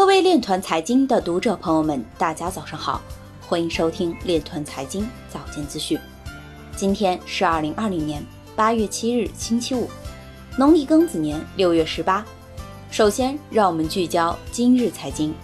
[0.00, 3.02] 各位链团财经的读者朋友们，大家早上好，
[3.46, 6.00] 欢迎收听链团财经早间资讯。
[6.74, 8.24] 今天是二零二零年
[8.56, 9.90] 八月七日，星期五，
[10.56, 12.24] 农历庚子年六月十八。
[12.90, 15.34] 首先，让我们聚焦今日财经。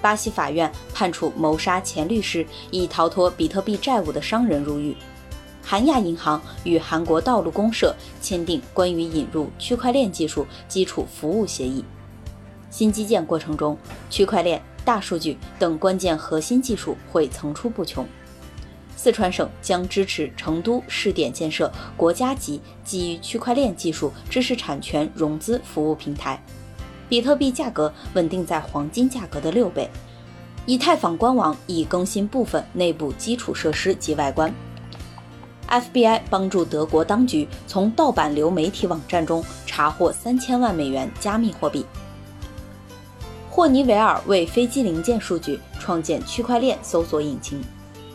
[0.00, 4.96] 巴西法院判处谋杀前律师以逃脱比特币债务的商人入狱。
[5.64, 11.84] 韩亚银行与韩国道路公社签订关于引入区块链技术基础服务协议。
[12.70, 13.76] 新基建过程中，
[14.08, 18.06] 区块链、大数据等关键核心技术会层出不穷。
[18.96, 26.42] 四川省将支持成都试点建设国家级基于区块链技术知识产权融资服务平台。
[27.08, 29.90] 比特币价格稳定在黄金价格的六倍。
[30.66, 34.52] 以太坊官网已更新部分内部基础设施及外观。
[35.68, 41.86] FBI 帮助德国当局从盗版流媒体网站中查获三千万美元加密货币。
[43.52, 47.60] 霍尼韦尔为飞机零件数据创建区块链搜索引擎。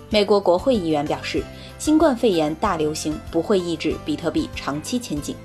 [0.10, 1.44] 美国国会议员表示，
[1.78, 5.36] 新冠肺炎大流行不会抑制比特币长期前景。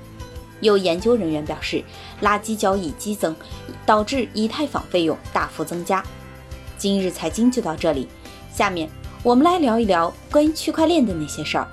[0.61, 1.83] 有研究人员表示，
[2.21, 3.35] 垃圾交易激增，
[3.85, 6.01] 导致以太坊费用大幅增加。
[6.77, 8.07] 今日财经就到这里，
[8.53, 8.89] 下面
[9.21, 11.67] 我们来聊一聊关于区块链的那些事儿。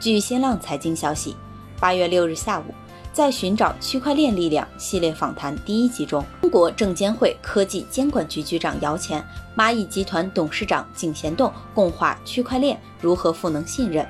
[0.00, 1.36] 据新浪财经消息，
[1.78, 2.64] 八月六日下午。
[3.12, 9.20] 在寻找区块链力量系列访谈第一集中，国证监会科技监管局局长姚钱、
[9.56, 14.06] 蚂蚁集团董事长井贤栋共话区块链如何赋能信任。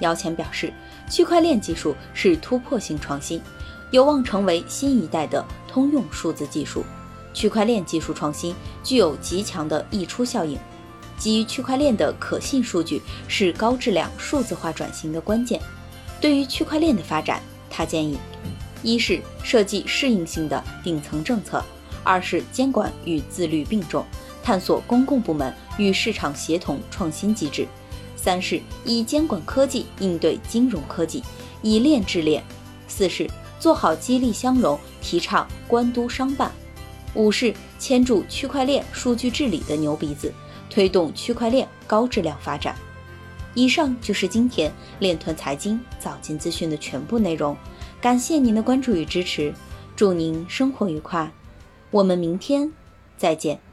[0.00, 0.74] 姚钱表示，
[1.08, 3.40] 区块链技术是突破性创新，
[3.92, 6.84] 有望成为新一代的通用数字技术。
[7.32, 10.58] 区块链技术创新具有极强的溢出效应，
[11.16, 15.62] 基于区块链的可信数据是高质量数字化转型的关键。
[16.20, 18.18] 对于区块链的发展，他建议，
[18.82, 21.64] 一是设计适应性的顶层政策，
[22.04, 24.04] 二是监管与自律并重，
[24.42, 27.64] 探索公共部门与市场协同创新机制；
[28.14, 31.22] 三是以监管科技应对金融科技，
[31.62, 32.42] 以链治链；
[32.86, 33.28] 四是
[33.58, 36.50] 做好激励相融，提倡官督商办；
[37.14, 40.32] 五是牵住区块链数据治理的牛鼻子，
[40.68, 42.76] 推动区块链高质量发展。
[43.54, 47.56] 以上就是今天链团财经早间资讯的全部内容，
[48.00, 49.54] 感谢您的关注与支持，
[49.94, 51.30] 祝您生活愉快，
[51.94, 52.72] 我们明天
[53.16, 53.63] 再见。